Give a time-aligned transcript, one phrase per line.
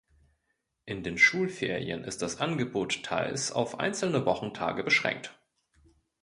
[0.87, 5.37] In den Schulferien ist das Angebot teils auf einzelne Wochentage beschränkt.